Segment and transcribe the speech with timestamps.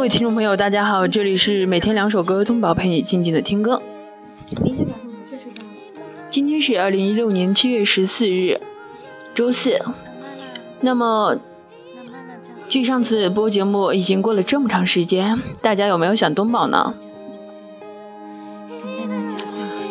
[0.00, 3.82] 各位听众朋友，大家好，这里是每天两首歌，通宝陪你静静的听歌。
[6.30, 8.58] 今天是二零一六年七月十四日，
[9.34, 9.78] 周四。
[10.80, 11.36] 那么，
[12.70, 16.94] 距上次播节目已经过了这么长时间，大家有没有想东宝呢？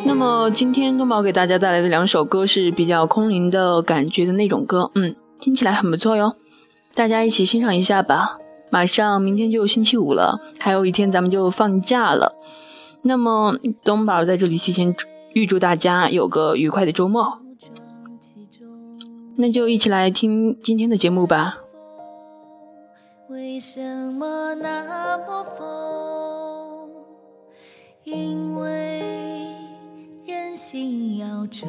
[0.06, 6.34] 那么今天东宝给大家带来的两首歌是比较空灵的感觉的那种歌，嗯，听起来很不错哟，
[6.96, 8.40] 大家一起欣赏一下吧。
[8.72, 12.36] 马上明天就星期五了，还有一天咱们就放假了。
[13.02, 14.96] 那么东宝在这里提前
[15.34, 17.40] 预祝大家有个愉快的周末。
[19.38, 21.60] 那就一起来听今天的节目吧。
[23.30, 26.90] 为什么那么疯？
[28.04, 29.54] 因为
[30.26, 31.68] 人心要追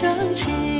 [0.00, 0.77] 想起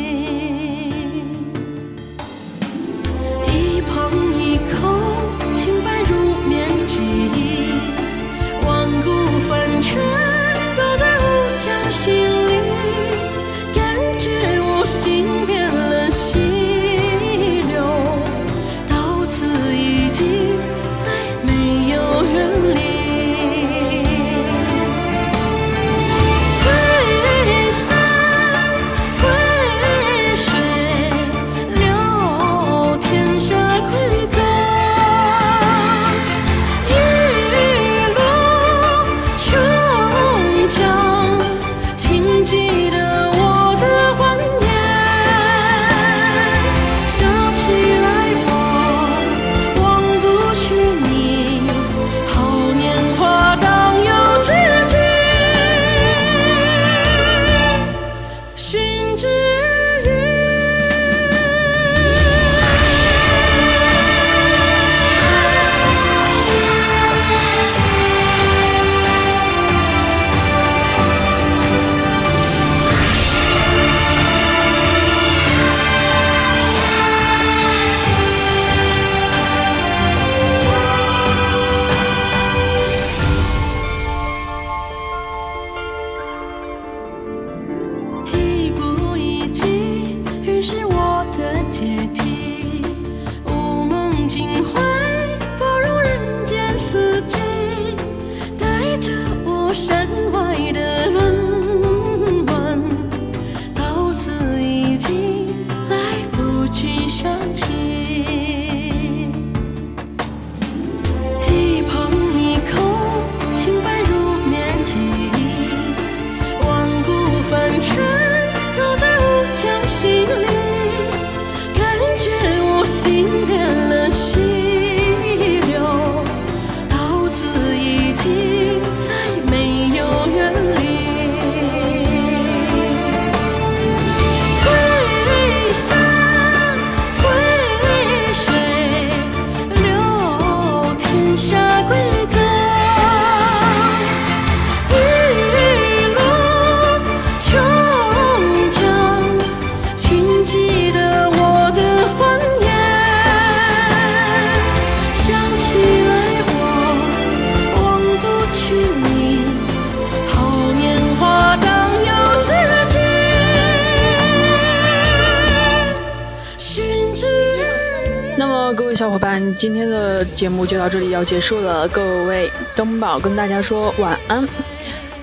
[168.99, 174.45] 小伙伴今天的节目就到这里要结束了各位灯宝跟大家说晚安。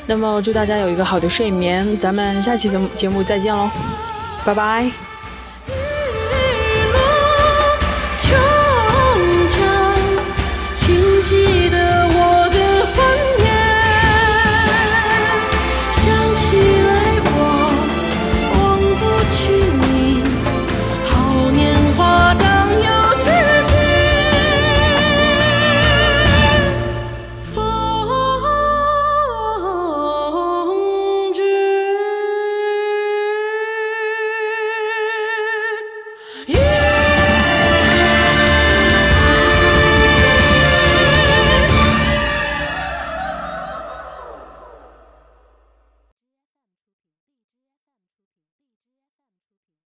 [0.08, 3.70] 那么祝大家有一个好的睡眠咱们下期节目节目再见喽
[4.46, 5.05] 拜拜。